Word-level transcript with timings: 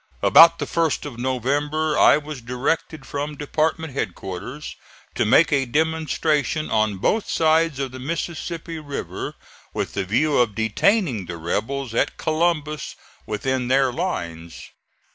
About 0.23 0.57
the 0.57 0.65
first 0.65 1.05
of 1.05 1.19
November 1.19 1.95
I 1.95 2.17
was 2.17 2.41
directed 2.41 3.05
from 3.05 3.35
department 3.37 3.93
headquarters 3.93 4.75
to 5.13 5.25
make 5.25 5.53
a 5.53 5.67
demonstration 5.67 6.71
on 6.71 6.97
both 6.97 7.29
sides 7.29 7.77
of 7.77 7.91
the 7.91 7.99
Mississippi 7.99 8.79
River 8.79 9.35
with 9.75 9.93
the 9.93 10.03
view 10.03 10.39
of 10.39 10.55
detaining 10.55 11.27
the 11.27 11.37
rebels 11.37 11.93
at 11.93 12.17
Columbus 12.17 12.95
within 13.27 13.67
their 13.67 13.93
lines. 13.93 14.69